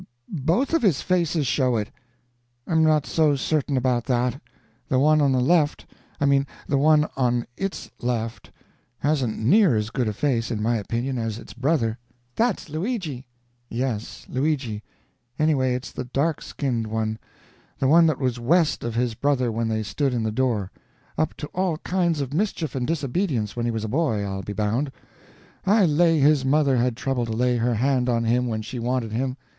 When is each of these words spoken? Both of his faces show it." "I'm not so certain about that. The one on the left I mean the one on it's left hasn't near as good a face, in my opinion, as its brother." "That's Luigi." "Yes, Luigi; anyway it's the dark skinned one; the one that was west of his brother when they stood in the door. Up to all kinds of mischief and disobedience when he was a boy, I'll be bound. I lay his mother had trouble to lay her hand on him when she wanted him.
Both 0.43 0.73
of 0.73 0.81
his 0.81 1.03
faces 1.03 1.45
show 1.45 1.77
it." 1.77 1.91
"I'm 2.65 2.83
not 2.83 3.05
so 3.05 3.35
certain 3.35 3.77
about 3.77 4.05
that. 4.05 4.41
The 4.87 4.97
one 4.97 5.21
on 5.21 5.31
the 5.31 5.39
left 5.39 5.85
I 6.19 6.25
mean 6.25 6.47
the 6.67 6.79
one 6.79 7.07
on 7.15 7.45
it's 7.55 7.91
left 7.99 8.49
hasn't 8.97 9.37
near 9.37 9.75
as 9.75 9.91
good 9.91 10.07
a 10.07 10.13
face, 10.13 10.49
in 10.49 10.59
my 10.59 10.77
opinion, 10.77 11.19
as 11.19 11.37
its 11.37 11.53
brother." 11.53 11.99
"That's 12.35 12.67
Luigi." 12.67 13.27
"Yes, 13.69 14.25
Luigi; 14.27 14.81
anyway 15.37 15.75
it's 15.75 15.91
the 15.91 16.05
dark 16.05 16.41
skinned 16.41 16.87
one; 16.87 17.19
the 17.77 17.87
one 17.87 18.07
that 18.07 18.17
was 18.17 18.39
west 18.39 18.83
of 18.83 18.95
his 18.95 19.13
brother 19.13 19.51
when 19.51 19.67
they 19.67 19.83
stood 19.83 20.15
in 20.15 20.23
the 20.23 20.31
door. 20.31 20.71
Up 21.15 21.35
to 21.37 21.47
all 21.53 21.77
kinds 21.77 22.21
of 22.21 22.33
mischief 22.33 22.73
and 22.73 22.87
disobedience 22.87 23.55
when 23.55 23.67
he 23.67 23.71
was 23.71 23.83
a 23.83 23.87
boy, 23.87 24.23
I'll 24.23 24.41
be 24.41 24.51
bound. 24.53 24.91
I 25.63 25.85
lay 25.85 26.17
his 26.17 26.43
mother 26.43 26.77
had 26.77 26.97
trouble 26.97 27.27
to 27.27 27.31
lay 27.31 27.57
her 27.57 27.75
hand 27.75 28.09
on 28.09 28.23
him 28.23 28.47
when 28.47 28.63
she 28.63 28.79
wanted 28.79 29.11
him. 29.11 29.37